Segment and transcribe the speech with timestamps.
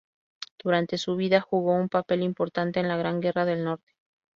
[0.63, 3.93] Durante su vida jugó un papel importante en la Gran Guerra del Norte.